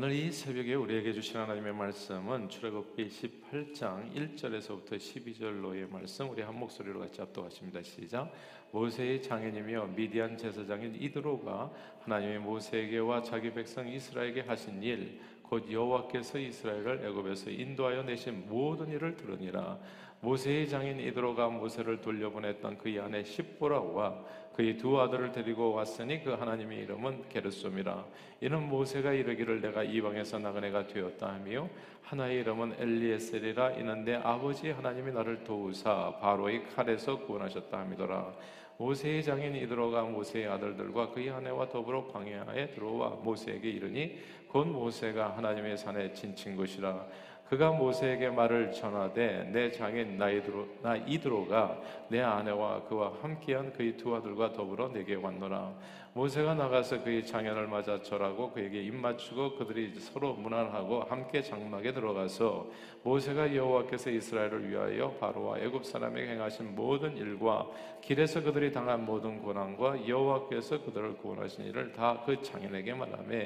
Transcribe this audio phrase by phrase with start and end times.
[0.00, 7.00] 오늘 이 새벽에 우리에게 주신 하나님의 말씀은 출애굽기 18장 1절에서부터 12절로의 말씀 우리 한 목소리로
[7.00, 7.82] 같이 합독하십니다.
[7.82, 8.32] 시작.
[8.70, 11.72] 모세의 장인이며 미디안 제사장인 이드로가
[12.04, 19.16] 하나님의 모세에게와 자기 백성 이스라엘에게 하신 일, 곧 여호와께서 이스라엘을 애굽에서 인도하여 내신 모든 일을
[19.16, 19.80] 들으니라.
[20.20, 24.24] 모세의 장인 이드로가 모세를 돌려보냈던 그의 아내 십보라와
[24.58, 28.04] 그의 두 아들을 데리고 왔으니 그 하나님의 이름은 게르솜이라.
[28.40, 31.68] 이는 모세가 이르기를 내가 이방에서 나간 애가 되었다 하며
[32.02, 33.74] 하나의 이름은 엘리에셀이라.
[33.74, 38.32] 이는 내 아버지 하나님이 나를 도우사 바로의 칼에서 구원하셨다 함이더라.
[38.78, 44.18] 모세의 장인 이드로가 모세의 아들들과 그의 아내와 더불어 광야에 들어와 모세에게 이르니
[44.48, 47.06] 곧 모세가 하나님의 산에 진친 곳이라
[47.48, 54.14] 그가 모세에게 말을 전하되 내 장인 나이드로, 나 이드로가 내 아내와 그와 함께한 그의 두
[54.14, 55.72] 아들과 더불어 내게 왔노라.
[56.12, 62.66] 모세가 나가서 그의 장인을 맞아 절하고 그에게 입 맞추고 그들이 서로 문안하고 함께 장막에 들어가서
[63.02, 67.66] 모세가 여호와께서 이스라엘을 위하여 바로와 애굽 사람에게 행하신 모든 일과
[68.02, 73.36] 길에서 그들이 당한 모든 고난과 여호와께서 그들을 구원하신 일을 다 그 장인에게 말하며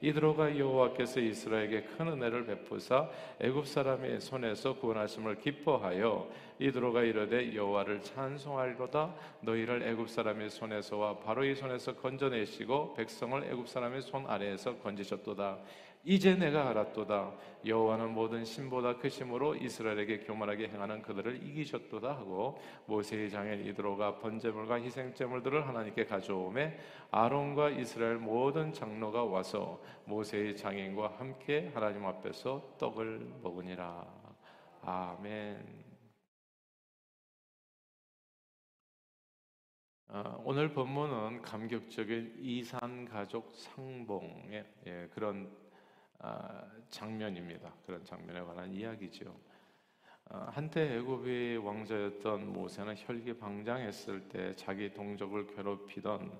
[0.00, 3.08] 이드로가 여호와께서 이스라엘에게 큰 은혜를 베푸사
[3.40, 6.28] 애굽 사람의 손에서 구원하심을 기뻐하여
[6.58, 9.14] 이드로가 이르되 여호와를 찬송하리로다.
[9.40, 15.58] 너희를 애굽 사람의 손에서와 바로의 손에서 건져내시고 백성을 애굽 사람의 손 아래에서 건지셨도다.
[16.06, 17.32] 이제 내가 알았도다.
[17.64, 25.66] 여호와는 모든 신보다 크심으로 이스라엘에게 교만하게 행하는 그들을 이기셨도다 하고 모세의 장인 이드로가 번제물과 희생제물들을
[25.66, 26.78] 하나님께 가져오매
[27.10, 34.04] 아론과 이스라엘 모든 장로가 와서 모세의 장인과 함께 하나님 앞에서 떡을 먹으니라.
[34.82, 35.83] 아멘.
[40.44, 45.50] 오늘 본문은 감격적인 이산 가족 상봉의 예, 그런
[46.20, 47.72] 아, 장면입니다.
[47.84, 49.34] 그런 장면에 관한 이야기죠.
[50.26, 56.30] 아, 한때 애굽의 왕자였던 모세는 혈기방장했을 때 자기 동족을 괴롭히던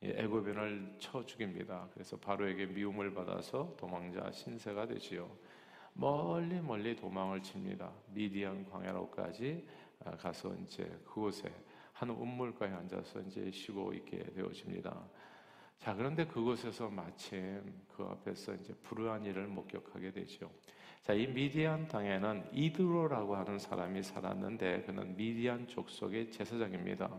[0.00, 1.88] 애굽인을 쳐 죽입니다.
[1.94, 5.28] 그래서 바로에게 미움을 받아서 도망자 신세가 되지요.
[5.92, 7.90] 멀리 멀리 도망을 칩니다.
[8.14, 9.66] 미디안 광야로까지
[10.04, 11.52] 아, 가서 이제 그곳에
[11.98, 14.96] 한 우물가에 앉아서 이제 쉬고 있게 되어집니다.
[15.80, 20.48] 자, 그런데 그곳에서 마침 그 앞에서 이제 불우한 일을 목격하게 되죠.
[21.02, 27.10] 자, 이 미디안 땅에는 이드로라고 하는 사람이 살았는데 그는 미디안 족속의 제사장입니다.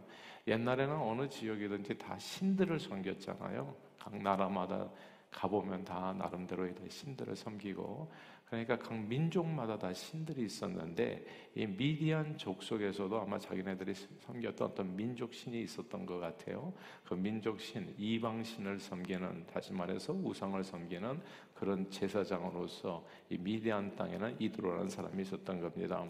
[0.47, 3.75] 옛날에는 어느 지역이든지 다 신들을 섬겼잖아요.
[4.00, 4.89] 각 나라마다
[5.29, 8.09] 가보면 다 나름대로 신들을 섬기고
[8.50, 11.24] 그러니까 각 민족마다 다 신들이 있었는데
[11.54, 16.74] 이 미디안 족속에서도 아마 자기네들이 섬겼던 어떤 민족 신이 있었던 것 같아요.
[17.06, 21.22] 그 민족 신, 이방 신을 섬기는 다시 말해서 우상을 섬기는
[21.54, 26.04] 그런 제사장으로서 이 미디안 땅에는 이드로라는 사람이 있었던 겁니다.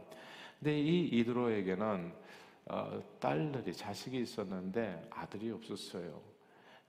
[0.59, 2.13] 근데 이 이드로에게는
[2.67, 6.38] 어, 딸들이 자식이 있었는데 아들이 없었어요.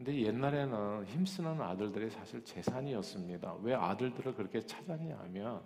[0.01, 3.57] 근데 옛날에는 힘쓰는 아들들이 사실 재산이었습니다.
[3.61, 5.61] 왜 아들들을 그렇게 찾았냐 하면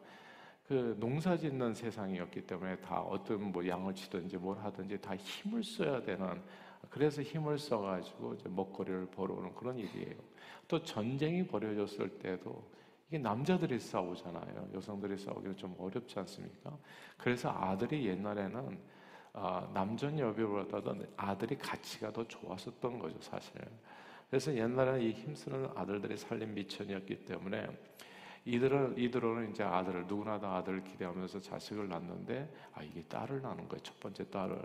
[0.67, 6.03] 그 농사 짓는 세상이었기 때문에 다 어떤 뭐 양을 치든지 뭘 하든지 다 힘을 써야
[6.03, 6.43] 되는
[6.91, 10.17] 그래서 힘을 써가지고 이제 먹거리를 벌어오는 그런 일이에요.
[10.67, 12.61] 또 전쟁이 벌어졌을 때도
[13.07, 14.71] 이게 남자들이 싸우잖아요.
[14.75, 16.77] 여성들이 싸우기는 좀 어렵지 않습니까?
[17.19, 18.81] 그래서 아들이 옛날에는
[19.35, 23.61] 아, 남전 여비보다도 아들이 가치가 더 좋았었던 거죠, 사실.
[24.29, 27.69] 그래서 옛날에는 이 힘쓰는 아들들이 살림 미천이었기 때문에
[28.47, 33.83] 이들은 이들은 이제 아들을 누구나 다 아들을 기대하면서 자식을 낳는데 아 이게 딸을 낳는 거예요
[33.83, 34.57] 첫 번째 딸을.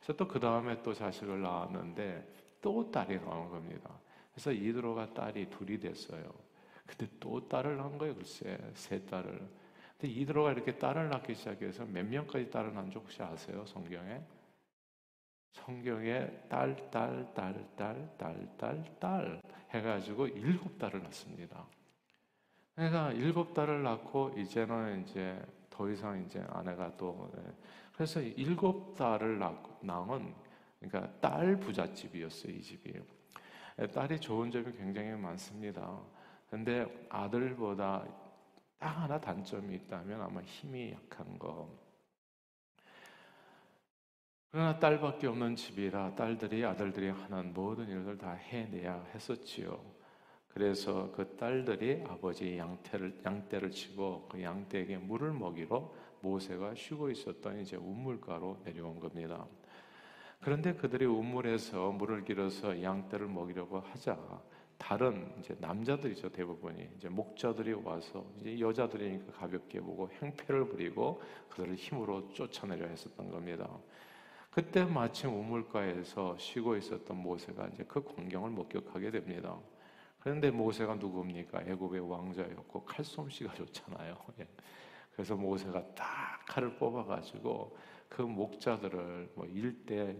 [0.00, 2.26] 그래서 또 그 다음에 또 자식을 낳았는데
[2.60, 3.90] 또 딸이 나온 겁니다.
[4.32, 6.24] 그래서 이드로가 딸이 둘이 됐어요.
[6.84, 9.40] 근데 또 딸을 낳은 거예요 글쎄 세 딸을.
[9.98, 14.20] 근데 이드로가 이렇게 딸을 낳기 시작해서 몇 명까지 딸을 낳은지 혹시 아세요 성경에
[15.52, 21.66] 성경에 딸, 딸, 딸, 딸, 딸, 딸, 딸 해가지고 일곱 딸을 낳습니다.
[22.74, 25.40] 그러니까 일곱 딸을 낳고 이제는 이제
[25.70, 27.42] 더 이상 이제 아내가 또 네.
[27.94, 29.38] 그래서 일곱 딸을
[29.80, 30.34] 낳은
[30.78, 32.92] 그러니까 딸 부잣집이었어요 이 집이.
[33.92, 35.98] 딸이 좋은 점이 굉장히 많습니다.
[36.50, 38.06] 근데 아들보다
[38.78, 41.85] 딱 하나 단점이 있다면 아마 힘이 약한 거.
[44.56, 49.78] 그러나 딸밖에 없는 집이라 딸들이 아들들이 하는 모든 일을 다 해내야 했었지요.
[50.48, 55.92] 그래서 그 딸들이 아버지 양떼를 양떼를 치고 그 양떼에게 물을 먹이러
[56.22, 59.44] 모세가 쉬고 있었던 이제 우물가로 내려온 겁니다.
[60.40, 64.18] 그런데 그들이 우물에서 물을 길어서 양떼를 먹이려고 하자
[64.78, 71.20] 다른 이제 남자들이죠 대부분이 이제 목자들이 와서 이제 여자들이니까 가볍게 보고 행패를 부리고
[71.50, 73.68] 그들을 힘으로 쫓아내려 했었던 겁니다.
[74.56, 79.54] 그때 마침 우물가에서 쉬고 있었던 모세가 이제 그 광경을 목격하게 됩니다.
[80.18, 81.64] 그런데 모세가 누굽니까?
[81.66, 84.16] 애굽의 왕자였고 칼솜씨가 좋잖아요.
[84.40, 84.48] 예.
[85.12, 87.76] 그래서 모세가 딱 칼을 뽑아가지고
[88.08, 90.18] 그 목자들을 뭐 1대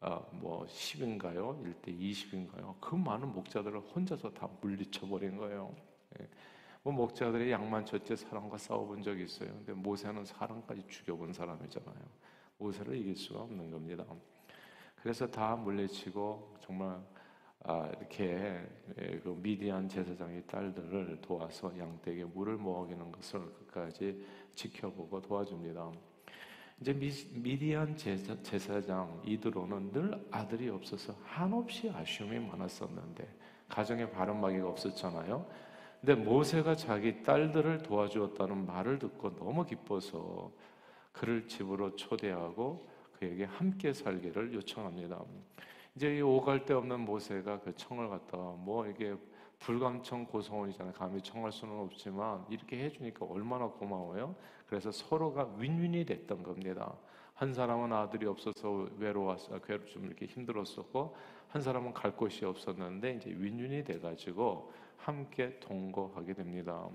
[0.00, 1.62] 어, 뭐 10인가요?
[1.62, 2.80] 1대 20인가요?
[2.80, 5.76] 그 많은 목자들을 혼자서 다 물리쳐 버린 거예요.
[6.18, 6.28] 예.
[6.82, 9.50] 뭐 목자들이 양만 젖제 사람과 싸워본 적이 있어요.
[9.50, 12.33] 근데 모세는 사람까지 죽여본 사람이잖아요.
[12.64, 14.04] 모세를 이길 수가 없는 겁니다.
[15.02, 16.98] 그래서 다 물리치고 정말
[17.66, 18.60] 아, 이렇게
[18.98, 24.22] 예, 그 미디안 제사장의 딸들을 도와서 양떼에게 물을 먹이는 것을 끝까지
[24.54, 25.90] 지켜보고 도와줍니다.
[26.80, 33.26] 이제 미, 디안 제사, 제사장 이드로는 늘 아들이 없어서 한없이 아쉬움이 많았었는데
[33.68, 35.46] 가정에 바른마귀가 없었잖아요.
[36.00, 40.50] 근데 모세가 자기 딸들을 도와주었다는 말을 듣고 너무 기뻐서
[41.14, 42.86] 그를 집으로 초대하고
[43.18, 45.22] 그에게 함께 살기를 요청합니다.
[45.94, 49.14] 이제 이 오갈 데 없는 모세가 그 청을 갖다가 뭐 이게
[49.60, 50.92] 불감청 고소원이잖아요.
[50.92, 54.34] 감히 청할 수는 없지만 이렇게 해주니까 얼마나 고마워요.
[54.66, 56.94] 그래서 서로가 윈윈이 됐던 겁니다.
[57.34, 61.16] 한 사람은 아들이 없어서 외로웠어, 좀 이렇게 힘들었었고,
[61.48, 66.88] 한 사람은 갈 곳이 없었는데 이제 윈윈이 돼가지고 함께 동거하게 됩니다.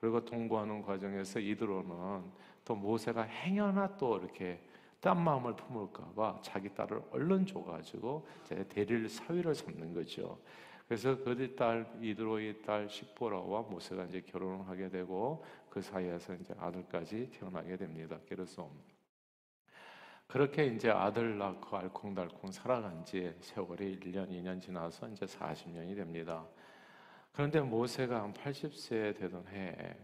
[0.00, 2.22] 그리고 동거하는 과정에서 이들로는
[2.64, 4.60] 또 모세가 행여나 또 이렇게
[5.00, 8.26] 딴 마음을 품을까봐 자기 딸을 얼른 줘가지고
[8.68, 10.38] 대릴 사위를 삼는 거죠.
[10.86, 17.30] 그래서 그들 딸 이드로의 딸 시포라와 모세가 이제 결혼을 하게 되고 그 사이에서 이제 아들까지
[17.30, 18.18] 태어나게 됩니다.
[18.28, 18.68] 그래서
[20.26, 26.44] 그렇게 이제 아들 낳고 알콩달콩 살아간 지 세월이 1년, 2년 지나서 이제 40년이 됩니다.
[27.32, 29.96] 그런데 모세가 한 80세 되던 해에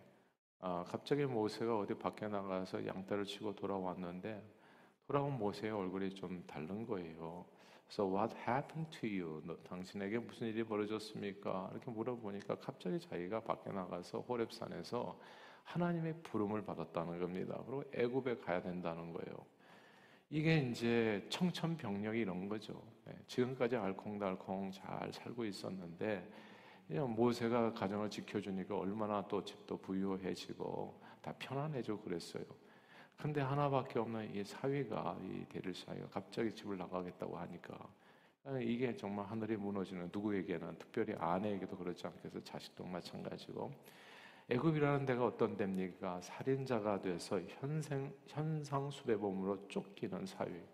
[0.61, 4.43] 아, 갑자기 모세가 어디 밖에 나가서 양떼를 치고 돌아왔는데
[5.06, 7.44] 돌아온 모세의 얼굴이 좀 다른 거예요.
[7.88, 9.43] So what happened to you?
[9.44, 11.70] 너, 당신에게 무슨 일이 벌어졌습니까?
[11.73, 15.19] 이렇게 물어보니까 갑자기 자기가 밖에 나가서 호렙산에서
[15.62, 17.61] 하나님의 부름을 받았다는 겁니다.
[17.67, 19.37] 그리고 애굽에 가야 된다는 거예요.
[20.31, 22.82] 이게 이제 청천벽력이 이런 거죠.
[23.05, 26.29] 네, 지금까지 알콩달콩 잘 살고 있었는데
[26.88, 32.44] 모세가 가정을 지켜주니까 얼마나 또 집도 부유해지고 다 편안해지고 그랬어요.
[33.17, 37.79] 근데 하나밖에 없는 이 사위가 이 대릴 사위가 갑자기 집을 나가겠다고 하니까
[38.61, 43.73] 이게 정말 하늘이 무너지는 누구에게는 특별히 아내에게도 그렇지 않겠어 자식도 마찬가지고
[44.49, 46.21] 애굽이라는 데가 어떤 데입니까?
[46.21, 50.65] 살인자가 돼서 현생 현상 수배범으로 쫓기는 사회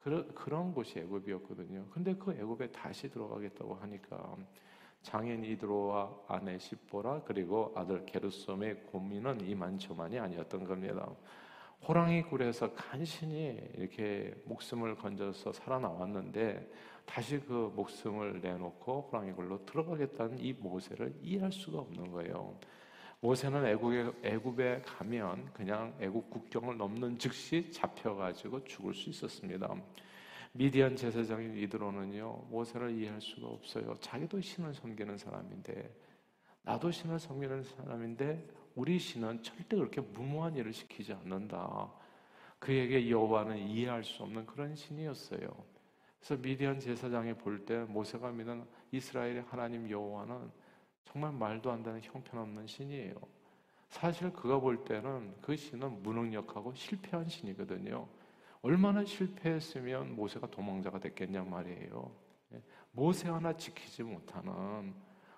[0.00, 1.86] 그런 그런 곳이 애굽이었거든요.
[1.90, 4.36] 근데 그 애굽에 다시 들어가겠다고 하니까
[5.02, 11.08] 장인 이드로와 아내 시보라 그리고 아들 게르솜의 고민은 이만저만이 아니었던 겁니다.
[11.86, 16.70] 호랑이 굴에서 간신히 이렇게 목숨을 건져서 살아나왔는데
[17.06, 22.54] 다시 그 목숨을 내놓고 호랑이 굴로 들어가겠다는 이 모세를 이해할 수가 없는 거예요.
[23.20, 29.74] 모세는 애국에, 애굽에 가면 그냥 애국 국경을 넘는 즉시 잡혀가지고 죽을 수 있었습니다.
[30.52, 33.94] 미디안 제사장인 이드로는요 모세를 이해할 수가 없어요.
[34.00, 35.94] 자기도 신을 섬기는 사람인데
[36.62, 41.90] 나도 신을 섬기는 사람인데 우리 신은 절대 그렇게 무모한 일을 시키지 않는다.
[42.58, 45.48] 그에게 여호와는 이해할 수 없는 그런 신이었어요.
[46.18, 50.50] 그래서 미디안 제사장이 볼 때 모세가 믿는 이스라엘의 하나님 여호와는
[51.04, 53.14] 정말 말도 안 되는 형편없는 신이에요.
[53.88, 58.06] 사실 그가 볼 때는 그 신은 무능력하고 실패한 신이거든요.
[58.62, 62.10] 얼마나 실패했으면 모세가 도망자가 됐겠냐 말이에요.
[62.54, 62.62] 예?
[62.92, 64.94] 모세 하나 지키지 못하는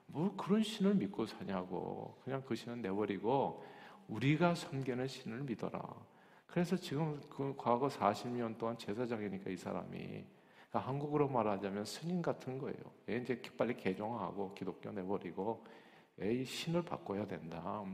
[0.06, 2.18] 뭐 그런 신을 믿고 사냐고.
[2.24, 3.64] 그냥 그 신은 내버리고
[4.08, 5.80] 우리가 섬기는 신을 믿어라.
[6.46, 9.98] 그래서 지금 그 과거 40년 동안 제사장이니까 이 사람이
[10.68, 12.76] 그러니까 한국으로 말하자면 스님 같은 거예요.
[13.08, 15.64] 이제 빨리 개종하고 기독교 내버리고
[16.20, 17.84] 이 신을 바꿔야 된다.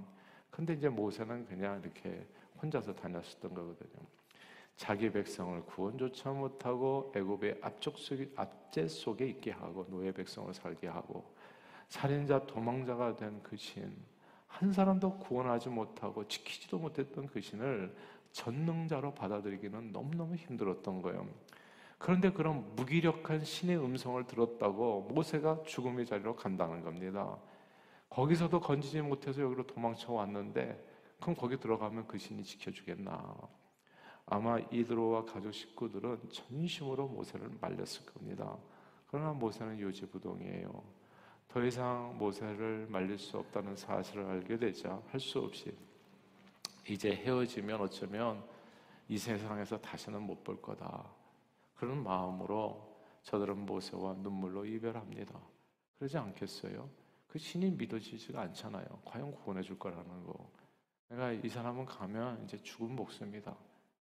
[0.50, 2.26] 근데 이제 모세는 그냥 이렇게
[2.61, 4.06] 혼자서 다녔었던 거거든요.
[4.78, 11.35] 자기 백성을 구원조차 못하고 애굽의 압축 속에 압제 속에 있게 하고 노예 백성을 살게 하고
[11.88, 13.92] 살인자 도망자가 된 그 신,
[14.47, 17.94] 한 사람도 구원하지 못하고 지키지도 못했던 그 신을
[18.30, 21.26] 전능자로 받아들이기는 너무너무 힘들었던 거예요.
[21.99, 27.37] 그런데 그런 무기력한 신의 음성을 들었다고 모세가 죽음의 자리로 간다는 겁니다.
[28.11, 30.80] 거기서도 건지지 못해서 여기로 도망쳐 왔는데
[31.20, 33.58] 그럼 거기 들어가면 그 신이 지켜주겠나?
[34.30, 38.56] 아마 이드로와 가족 식구들은 전심으로 모세를 말렸을 겁니다.
[39.06, 40.85] 그러나 모세는 요지부동이에요.
[41.49, 45.75] 더 이상 모세를 말릴 수 없다는 사실을 알게 되자 할 수 없이
[46.88, 48.44] 이제 헤어지면 어쩌면
[49.08, 51.06] 이 세상에서 다시는 못 볼 거다.
[51.75, 52.87] 그런 마음으로
[53.23, 55.38] 저들은 모세와 눈물로 이별합니다.
[55.99, 56.88] 그러지 않겠어요?
[57.28, 58.87] 그 신이 믿어지지가 않잖아요.
[59.04, 60.50] 과연 구원해 줄 거라는 거.
[61.08, 63.54] 내가 이 사람은 가면 이제 죽은 목숨이다.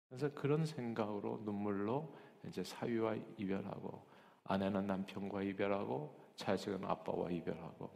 [0.10, 2.16] 그래서 그런 생각으로 눈물로
[2.48, 4.02] 이제 사위와 이별하고
[4.46, 7.90] 아내는 남편과 이별하고 자식은 아빠와 이별하고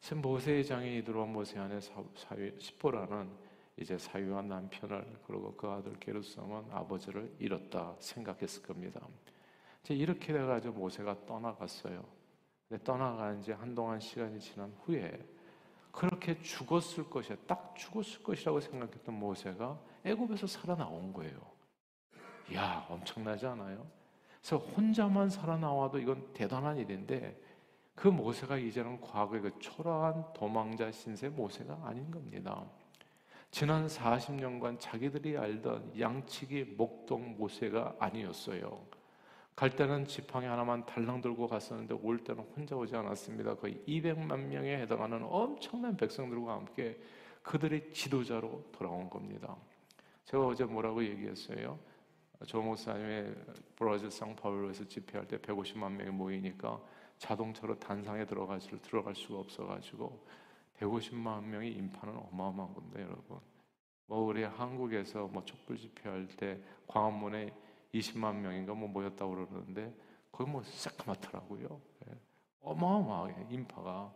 [0.00, 3.30] 지금 모세의 장이 들어온 모세 안에 사위 시보라는
[3.78, 9.00] 이제 사위와 남편을 그리고 그 아들 게르솜은 아버지를 잃었다 생각했을 겁니다.
[9.82, 12.04] 이제 이렇게 돼가지고 모세가 떠나갔어요.
[12.84, 15.18] 떠나간 지 한동안 시간이 지난 후에
[15.94, 17.36] 그렇게 죽었을 것이야.
[17.46, 21.38] 딱 죽었을 것이라고 생각했던 모세가 애굽에서 살아나온 거예요.
[22.54, 23.86] 야, 엄청나지 않아요?
[24.40, 27.40] 그래서 혼자만 살아나와도 이건 대단한 일인데
[27.94, 32.64] 그 모세가 이제는 과거의 그 초라한 도망자 신세 모세가 아닌 겁니다.
[33.52, 38.84] 지난 40년간 자기들이 알던 양치기 목동 모세가 아니었어요.
[39.56, 43.54] 갈 때는 지팡이 하나만 달랑 들고 갔었는데 올 때는 혼자 오지 않았습니다.
[43.54, 46.98] 거의 200만 명에 해당하는 엄청난 백성들과 함께
[47.42, 49.56] 그들의 지도자로 돌아온 겁니다.
[50.24, 51.78] 제가 어제 뭐라고 얘기했어요?
[52.46, 53.34] 조 목사님의
[53.76, 56.80] 브라질 상 파울로에서 집회할 때 150만 명이 모이니까
[57.18, 60.26] 자동차로 단상에 들어갈, 수, 들어갈 수가 없어가지고
[60.80, 63.38] 150만 명이 인파는 어마어마한 건데 여러분.
[64.06, 67.52] 뭐 우리 한국에서 뭐 촛불 집회할 때 광화문에
[67.94, 69.94] 20만 명인가 뭐 모였다고 그러는데
[70.30, 71.80] 거기 뭐 새까맣더라고요.
[72.08, 72.14] 예.
[72.60, 74.12] 어마어마하게 인파가.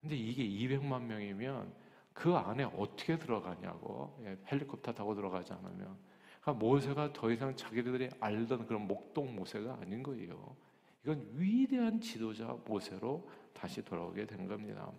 [0.00, 1.72] 근데 이게 200만 명이면
[2.12, 5.96] 그 안에 어떻게 들어가냐고 예, 헬리콥터 타고 들어가지 않으면
[6.40, 10.56] 그러니까 모세가 더 이상 자기들이 알던 그런 목동 모세가 아닌 거예요.
[11.04, 14.90] 이건 위대한 지도자 모세로 다시 돌아오게 된 겁니다.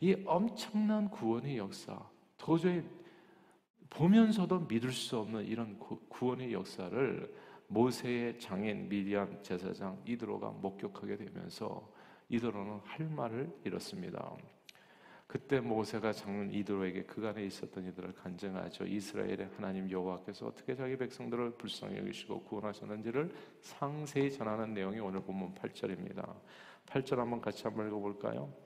[0.00, 1.98] 이 엄청난 구원의 역사,
[2.36, 2.82] 도저히
[3.90, 5.78] 보면서도 믿을 수 없는 이런
[6.08, 7.34] 구원의 역사를
[7.68, 11.88] 모세의 장인 미디안 제사장 이드로가 목격하게 되면서
[12.28, 14.36] 이드로는 할 말을 잃었습니다.
[15.26, 18.84] 그때 모세가 장군 이드로에게 그간에 있었던 이들을 간증하죠.
[18.84, 26.32] 이스라엘의 하나님 여호와께서 어떻게 자기 백성들을 불쌍히 여기시고 구원하셨는지를 상세히 전하는 내용이 오늘 본문 8절입니다.
[26.86, 28.65] 8절 한번 같이 한번 읽어볼까요?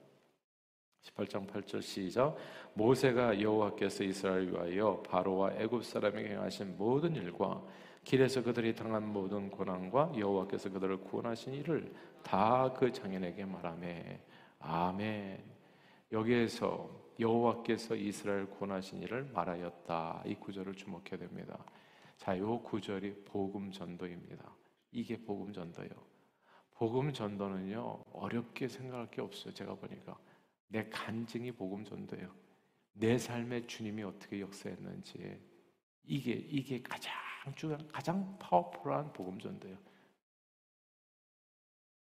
[1.02, 2.36] 18장 8절 시작.
[2.74, 7.62] 모세가 여호와께서 이스라엘 위하여 바로와 애굽 사람에게 행하신 모든 일과
[8.04, 11.92] 길에서 그들이 당한 모든 고난과 여호와께서 그들을 구원하신 일을
[12.22, 14.20] 다 그 장인에게 말하매.
[14.58, 15.42] 아멘.
[16.12, 20.22] 여기에서 여호와께서 이스라엘 구원하신 일을 말하였다.
[20.26, 21.58] 이 구절을 주목해야 됩니다.
[22.16, 24.44] 자, 이 구절이 복음 전도입니다.
[24.92, 25.90] 이게 복음 전도예요.
[26.80, 30.16] 복음 전도는요 어렵게 생각할 게 없어요 제가 보니까
[30.70, 32.32] 내 간증이 복음 전도예요.
[32.92, 35.40] 내 삶에 주님이 어떻게 역사했는지
[36.04, 37.12] 이게 이게 가장
[37.56, 39.76] 중요한 가장 파워풀한 복음 전도예요.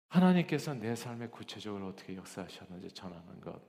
[0.07, 3.59] 하나님께서 내 삶에 구체적으로 어떻게 역사하셨는지 전하는 것.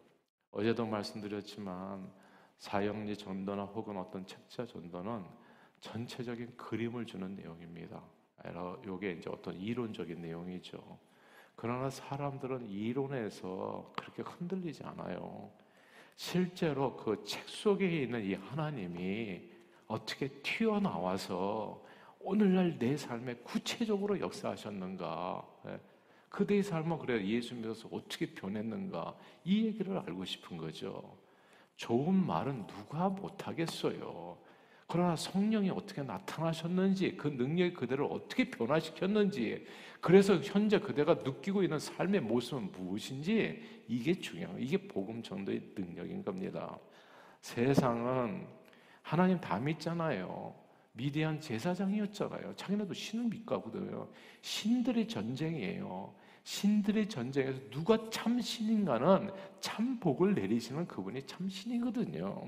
[0.50, 2.12] 어제도 말씀드렸지만
[2.58, 5.24] 사형리 전도나 혹은 어떤 책자 전도는
[5.80, 8.04] 전체적인 그림을 주는 내용입니다.
[8.84, 10.98] 이게 이제 어떤 이론적인 내용이죠.
[11.56, 15.50] 그러나 사람들은 이론에서 그렇게 흔들리지 않아요.
[16.16, 19.42] 실제로 그 책 속에 있는 이 하나님이
[19.86, 21.82] 어떻게 튀어나와서
[22.20, 25.46] 오늘날 내 삶에 구체적으로 역사하셨는가.
[25.68, 25.80] 예.
[26.28, 29.14] 그대의 삶은 그래 예수 믿어서 어떻게 변했는가.
[29.44, 31.16] 이 얘기를 알고 싶은 거죠.
[31.76, 34.38] 좋은 말은 누가 못하겠어요.
[34.86, 39.66] 그러나 성령이 어떻게 나타나셨는지, 그 능력이 그대를 어떻게 변화시켰는지,
[40.00, 44.58] 그래서 현재 그대가 느끼고 있는 삶의 모습은 무엇인지 이게 중요해요.
[44.58, 46.78] 이게 복음 전도의 능력인 겁니다.
[47.40, 48.46] 세상은
[49.02, 50.54] 하나님 다 믿잖아요.
[50.92, 52.54] 미디안 제사장이었잖아요.
[52.54, 54.08] 자기네도 신을 믿거든요.
[54.42, 56.14] 신들의 전쟁이에요.
[56.44, 62.46] 신들의 전쟁에서 누가 참 신인가는 참 복을 내리시는 그분이 참 신이거든요.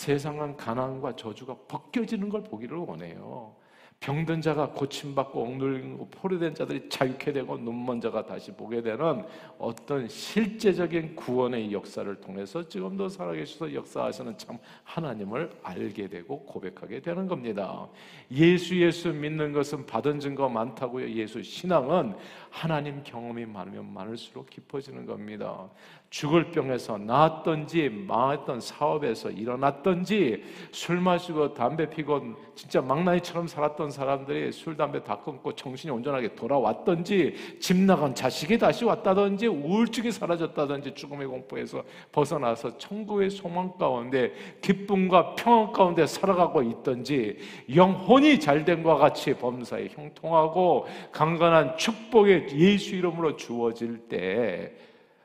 [0.00, 3.54] 세상은 가난과 저주가 벗겨지는 걸 보기를 원해요.
[4.00, 9.22] 병든 자가 고침받고 억눌리고 포로된 자들이 자유케 되고 눈먼 자가 다시 보게 되는
[9.58, 17.86] 어떤 실제적인 구원의 역사를 통해서 지금도 살아계셔서 역사하시는 참 하나님을 알게 되고 고백하게 되는 겁니다.
[18.32, 21.10] 예수 예수 믿는 것은 받은 증거 많다고요.
[21.10, 22.14] 예수 신앙은
[22.50, 25.68] 하나님 경험이 많으면 많을수록 깊어지는 겁니다.
[26.10, 30.42] 죽을 병에서 나았던지 망했던 사업에서 일어났던지
[30.72, 32.20] 술 마시고 담배 피고
[32.56, 38.84] 진짜 망나니처럼 살았던 사람들이 술 담배 다 끊고 정신이 온전하게 돌아왔던지 집 나간 자식이 다시
[38.84, 47.38] 왔다든지 우울증이 사라졌다든지 죽음의 공포에서 벗어나서 천국의 소망 가운데 기쁨과 평안 가운데 살아가고 있던지
[47.72, 54.76] 영혼이 잘된 것 같이 범사에 형통하고 강건한 축복의 예수 이름으로 주어질 때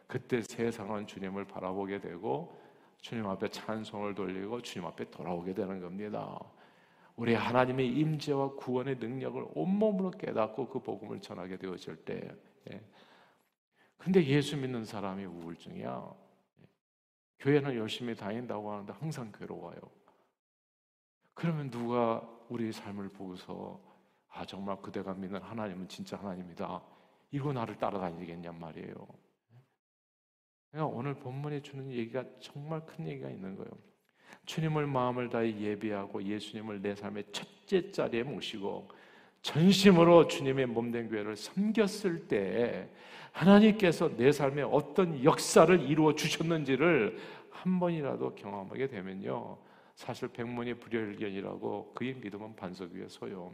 [0.08, 2.60] 그때 세상은 주님을 바라보게 되고
[3.02, 6.40] 주님 앞에 찬송을 돌리고 주님 앞에 돌아오게 되는 겁니다.
[7.16, 12.36] 우리 하나님의 임재와 구원의 능력을 온몸으로 깨닫고 그 복음을 전하게 되어질 때.
[12.72, 12.82] 예.
[13.98, 16.14] 근데 예수 믿는 사람이 우울증이야.
[17.40, 19.80] 교회는 열심히 다닌다고 하는데 항상 괴로워요.
[21.34, 23.80] 그러면 누가 우리 삶을 보고서
[24.30, 26.82] 아 정말 그대가 믿는 하나님은 진짜 하나님이다.
[27.36, 28.96] 이거 나를 따라다니겠냔 말이에요.
[30.72, 33.72] 그러니까 오늘 본문에 주는 얘기가 정말 큰 얘기가 있는 거예요.
[34.46, 38.90] 주님을 마음을 다해 예배하고 예수님을 내 삶의 첫째 자리에 모시고
[39.42, 42.88] 전심으로 주님의 몸된 교회를 섬겼을 때
[43.34, 47.18] 하나님께서 내 삶에 어떤 역사를 이루어 주셨는지를
[47.50, 49.58] 한 번이라도 경험하게 되면요.
[49.94, 53.54] 사실 백문이 불여일견이라고 그의 믿음은 반석 위에 서요.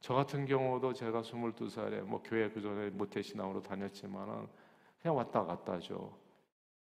[0.00, 4.46] 저 같은 경우도 제가 22살에 뭐 교회 그 전에 모태신앙으로 다녔지만은
[5.00, 6.18] 그냥 왔다 갔다 하죠.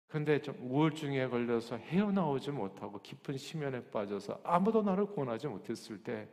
[0.08, 6.28] 근데 좀 우울증에 걸려서 헤어나오지 못하고 깊은 심연에 빠져서 아무도 나를 구원하지 못했을 때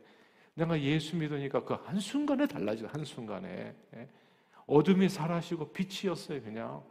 [0.54, 4.08] 내가 예수 믿으니까 그 한순간에 달라져 한순간에 예?
[4.66, 6.82] 어둠이 사라지고 빛이었어요 그냥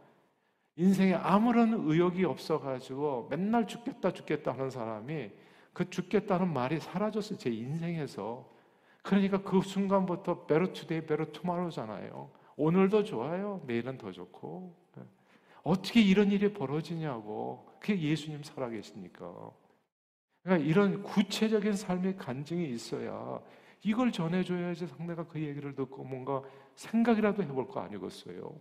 [0.74, 5.30] 인생에 아무런 의욕이 없어가지고 맨날 죽겠다 죽겠다 하는 사람이
[5.72, 8.50] 그 죽겠다는 말이 사라졌어요 제 인생에서
[9.02, 14.80] 그러니까 그 순간부터 better today better tomorrow잖아요 오늘도 좋아요 내일은 더 좋고
[15.62, 17.66] 어떻게 이런 일이 벌어지냐고.
[17.80, 19.50] 그게 예수님 살아계시니까.
[20.42, 23.40] 그러니까 이런 구체적인 삶의 간증이 있어야
[23.82, 26.42] 이걸 전해줘야지 상대가 그 얘기를 듣고 뭔가
[26.74, 28.58] 생각이라도 해볼 거 아니겠어요.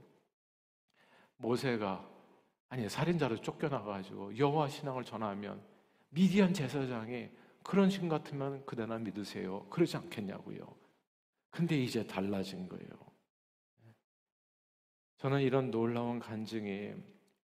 [1.37, 2.05] 모세가
[2.67, 5.61] 아니 살인자로 쫓겨나가지고 여호와 신앙을 전하면
[6.09, 7.29] 미디안 제사장이
[7.63, 9.65] 그런 신 같으면 그대나 믿으세요.
[9.69, 10.75] 그러지 않겠냐고요.
[11.51, 12.89] 근데 이제 달라진 거예요.
[15.17, 16.93] 저는 이런 놀라운 간증이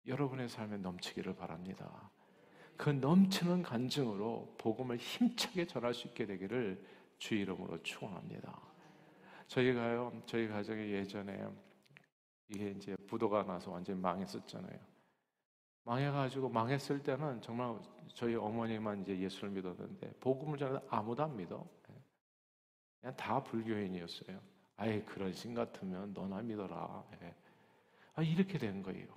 [0.07, 2.09] 여러분의 삶에 넘치기를 바랍니다.
[2.77, 6.83] 그 넘치는 간증으로 복음을 힘차게 전할 수 있게 되기를
[7.17, 8.61] 주 이름으로 축원합니다.
[9.47, 11.47] 저희가요, 저희 가정이 예전에
[12.49, 14.94] 이게 이제 부도가 나서 완전히 망했었잖아요.
[15.85, 17.79] 망해가지고 망했을 때는 정말
[18.13, 21.65] 저희 어머니만 이제 예수를 믿었는데 복음을 전해 아무도 안 믿어.
[22.99, 24.39] 그냥 다 불교인이었어요.
[24.77, 27.05] 아예 그런 신 같으면 너나 믿어라.
[27.21, 27.35] 예.
[28.15, 29.07] 아, 이렇게 된 거예요.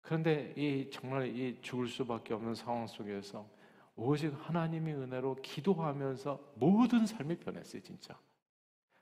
[0.00, 3.48] 그런데 이 정말 이 죽을 수밖에 없는 상황 속에서
[3.94, 8.18] 오직 하나님의 은혜로 기도하면서 모든 삶이 변했어요, 진짜.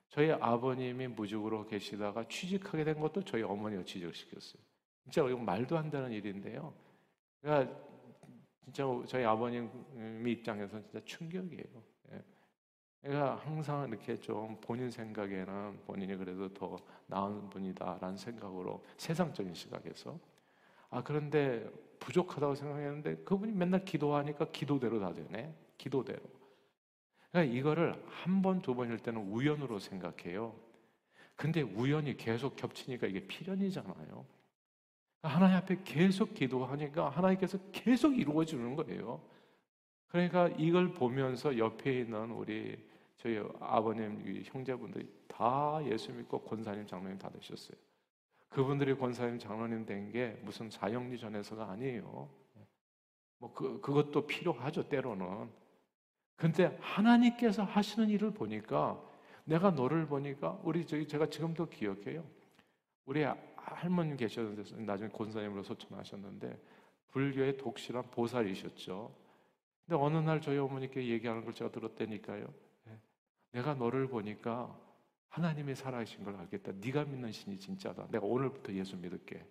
[0.09, 4.72] 저희 아버님이 무직으로 계시다가 취직하게 된 것도 저희 어머니가 취직을 시켰어요.
[5.05, 6.73] 진짜 이거 말도 안 되는 일인데요.
[7.41, 7.75] 그러니까
[8.65, 9.71] 진짜 저희 아버님
[10.27, 11.93] 입장에서는 진짜 충격이에요.
[13.03, 16.77] 그러니까 항상 이렇게 좀 본인 생각에는 본인이 그래도 더
[17.09, 20.19] 나은 분이다라는 생각으로 세상적인 시각에서.
[20.89, 25.53] 아 그런데 부족하다고 생각했는데 그분이 맨날 기도하니까 기도대로 다 되네.
[25.79, 26.21] 기도대로.
[27.33, 30.55] 그러니까 이거를 한 번 두 번일 때는 우연으로 생각해요.
[31.35, 34.25] 근데 우연이 계속 겹치니까 이게 필연이잖아요
[35.23, 39.21] 하나님 앞에 계속 기도하니까 하나님께서 계속 이루어지는 거예요
[40.09, 42.77] 그러니까 이걸 보면서 옆에 있는 우리
[43.17, 47.79] 저희 아버님 형제분들이 다 예수 믿고 권사님 장로님 다 되셨어요.
[48.51, 52.29] 그분들이 권사님 장로님 된 게 무슨 자영리 전에서가 아니에요.
[53.39, 55.49] 뭐 그, 그것도 필요하죠 때로는.
[56.37, 59.01] 근데 하나님께서 하시는 일을 보니까
[59.45, 62.25] 내가 너를 보니까 우리 저기 제가 지금도 기억해요.
[63.07, 63.25] 우리
[63.65, 66.59] 할머님 계셨는데 나중에 권사님으로 소천하셨는데
[67.11, 69.15] 불교의 독실한 보살이셨죠.
[69.87, 72.47] 근데 어느 날 저희 어머니께 얘기하는 걸 제가 들었다니까요.
[73.53, 74.75] 내가 너를 보니까
[75.29, 76.73] 하나님이 살아계신 걸 알겠다.
[76.81, 78.09] 네가 믿는 신이 진짜다.
[78.11, 79.45] 내가 오늘부터 예수 믿을게.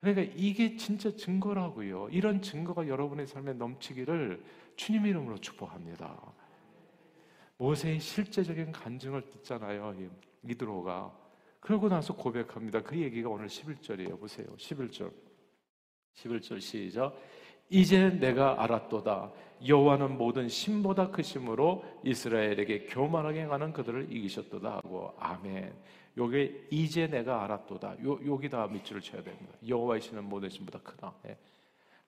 [0.00, 2.08] 그러니까 이게 진짜 증거라고요.
[2.10, 4.44] 이런 증거가 여러분의 삶에 넘치기를
[4.76, 6.32] 주님 이름으로 축복합니다.
[7.58, 9.96] 모세의 실제적인 간증을 듣잖아요.
[10.44, 11.27] 이드로가.
[11.60, 12.82] 그러고 나서 고백합니다.
[12.82, 14.18] 그 얘기가 오늘 11절이에요.
[14.18, 14.46] 보세요.
[14.56, 15.12] 11절.
[16.14, 17.14] 11절 시작.
[17.68, 19.32] 이제 내가 알았도다.
[19.66, 25.74] 여호와는 모든 신보다 크심으로 이스라엘에게 교만하게 행하는 그들을 이기셨도다 하고 아멘.
[26.16, 28.04] 요게 이제 내가 알았도다.
[28.04, 29.52] 요 여기다 밑줄을 쳐야 됩니다.
[29.66, 31.14] 여호와의 신은 모든 신보다 크다.
[31.26, 31.36] 예.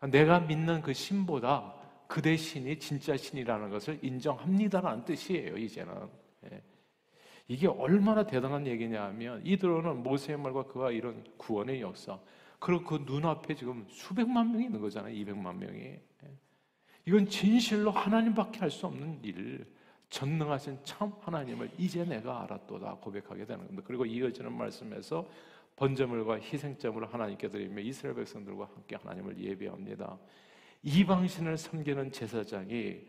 [0.08, 1.74] 내가 믿는 그 신보다
[2.10, 5.56] 그 대 신이 진짜 신이라는 것을 인정합니다라는 뜻이에요.
[5.56, 5.94] 이제는
[6.50, 6.60] 예.
[7.50, 12.16] 이게 얼마나 대단한 얘기냐 하면 이들어는 모세의 말과 그와 이런 구원의 역사
[12.60, 15.12] 그리고 그 눈앞에 지금 수백만 명이 있는 거잖아요.
[15.12, 15.80] 200만 명이.
[15.80, 16.00] 예.
[17.06, 19.66] 이건 진실로 하나님밖에 할 수 없는 일.
[20.10, 23.82] 전능하신 참 하나님을 이제 내가 알았도다 고백하게 되는 겁니다.
[23.84, 25.28] 그리고 이어지는 말씀에서
[25.74, 30.16] 번제물과 희생점을 하나님께 드리며 이스라엘 백성들과 함께 하나님을 예배합니다.
[30.84, 33.00] 이방신을 섬기는 제사장이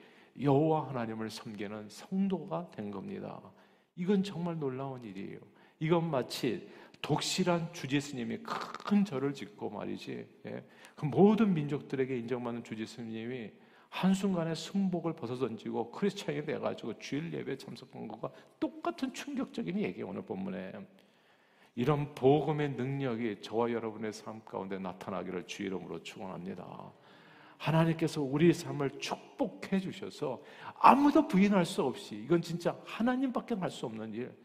[0.41, 3.39] 여호와 하나님을 섬기는 성도가 된 겁니다.
[3.95, 5.39] 이건 정말 놀라운 일이에요.
[5.79, 6.69] 이건 마치
[7.01, 10.27] 독실한 주제스님이 큰 절을 짓고 말이지.
[10.45, 10.63] 예.
[10.95, 13.51] 그 모든 민족들에게 인정받는 주제스님이
[13.89, 20.73] 한순간에 승복을 벗어던지고 크리스찬이 돼가지고 주일 예배에 참석한 것과 똑같은 충격적인 얘기 오늘 본문에
[21.75, 26.91] 이런 복음의 능력이 저와 여러분의 삶 가운데 나타나기를 주 이름으로 축원합니다.
[27.61, 30.41] 하나님께서 우리 삶을 축복해 주셔서
[30.79, 34.35] 아무도 부인할 수 없이 이건 진짜 하나님밖에 할 수 없는 일.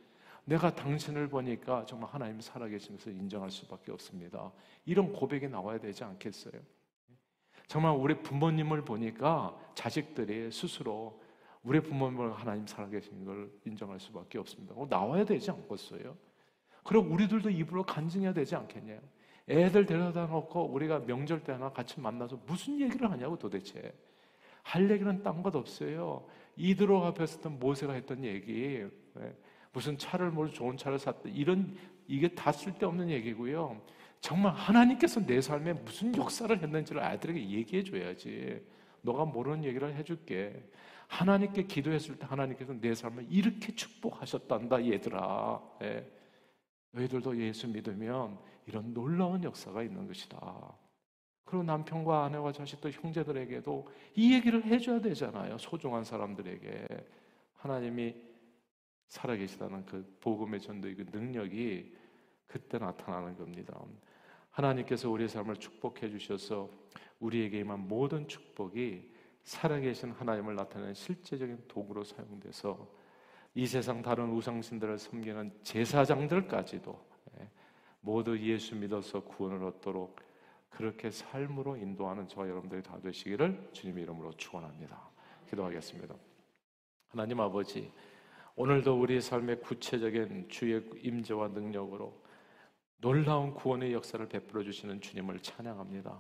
[0.45, 4.53] 내가 당신을 보니까 정말 하나님 살아계시면서 인정할 수밖에 없습니다.
[4.85, 6.61] 이런 고백이 나와야 되지 않겠어요?
[7.67, 11.21] 정말 우리 부모님을 보니까 자식들이 스스로
[11.65, 14.75] 우리 부모님을 하나님 살아계신 걸 인정할 수밖에 없습니다.
[14.89, 16.17] 나와야 되지 않겠어요?
[16.85, 19.01] 그럼 우리들도 입으로 간증해야 되지 않겠냐요?
[19.49, 23.93] 애들 데려다 놓고 우리가 명절 때나 같이 만나서 무슨 얘기를 하냐고 도대체.
[24.63, 26.27] 할 얘기는 딴 것 없어요.
[26.57, 28.85] 이드로 앞에서 던 모세가 했던 얘기.
[29.19, 29.37] 예.
[29.73, 31.29] 무슨 차를 뭘 좋은 차를 샀다.
[31.29, 31.77] 이런,
[32.09, 33.81] 이게 다 쓸데없는 얘기고요.
[34.21, 38.61] 정말 하나님께서 내 삶에 무슨 역사를 했는지를 아이들에게 얘기해 줘야지.
[39.03, 40.69] 너가 모르는 얘기를 해줄게.
[41.07, 45.63] 하나님께 기도했을 때 하나님께서 내 삶을 이렇게 축복하셨단다, 얘들아.
[45.83, 46.11] 예.
[46.91, 50.77] 너희들도 예수 믿으면 이런 놀라운 역사가 있는 것이다.
[51.45, 55.57] 그리고 남편과 아내와 자식도 형제들에게도 이 얘기를 해줘야 되잖아요.
[55.59, 56.87] 소중한 사람들에게.
[57.55, 58.15] 하나님이
[59.09, 61.95] 살아계시다는 그 복음의 전도의 그 능력이
[62.47, 63.81] 그때 나타나는 겁니다.
[64.51, 66.69] 하나님께서 우리의 삶을 축복해 주셔서
[67.21, 69.13] 우리에게 임한 모든 축복이
[69.45, 72.89] 살아계신 하나님을 나타내는 실제적인 도구로 사용돼서
[73.55, 77.06] 이 세상 다른 우상신들을 섬기는 제사장들까지도 예,
[78.01, 80.17] 모두 예수 믿어서 구원을 얻도록
[80.71, 85.11] 그렇게 삶으로 인도하는 저와 여러분들이 다 되시기를 주님 이름으로 축원합니다.
[85.49, 86.15] 기도하겠습니다.
[87.09, 87.91] 하나님 아버지,
[88.57, 92.23] 오늘도 우리 삶의 구체적인 주의 임재와 능력으로
[92.99, 96.19] 놀라운 구원의 역사를 베풀어 주시는 주님을 찬양합니다.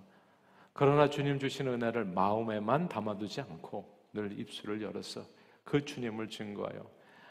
[0.73, 5.25] 그러나 주님 주신 은혜를 마음에만 담아두지 않고 늘 입술을 열어서
[5.65, 6.89] 그 주님을 증거하여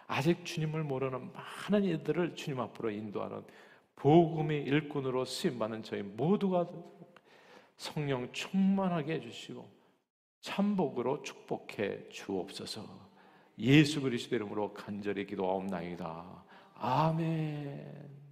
[0.07, 3.43] 아직 주님을 모르는 많은 이들을 주님 앞으로 인도하는
[3.95, 6.69] 복음의 일꾼으로 쓰임 받는 저희 모두가
[7.77, 9.67] 성령 충만하게 해 주시고
[10.41, 13.05] 참복으로 축복해 주옵소서
[13.59, 16.43] 예수 그리스도 이름으로 간절히 기도하옵나이다.
[16.75, 18.24] 아멘.